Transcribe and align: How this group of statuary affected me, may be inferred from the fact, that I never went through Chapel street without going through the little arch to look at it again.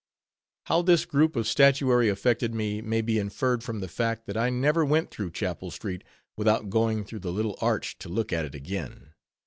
How 0.65 0.81
this 0.81 1.05
group 1.05 1.35
of 1.35 1.45
statuary 1.47 2.09
affected 2.09 2.55
me, 2.55 2.81
may 2.81 3.01
be 3.01 3.19
inferred 3.19 3.63
from 3.63 3.81
the 3.81 3.87
fact, 3.87 4.25
that 4.25 4.35
I 4.35 4.49
never 4.49 4.83
went 4.83 5.11
through 5.11 5.29
Chapel 5.29 5.69
street 5.69 6.03
without 6.35 6.71
going 6.71 7.05
through 7.05 7.19
the 7.19 7.31
little 7.31 7.55
arch 7.61 7.99
to 7.99 8.09
look 8.09 8.33
at 8.33 8.45
it 8.45 8.55
again. 8.55 9.13